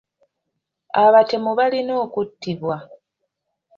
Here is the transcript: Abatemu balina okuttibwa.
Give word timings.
Abatemu 1.03 1.49
balina 1.57 1.93
okuttibwa. 2.03 2.75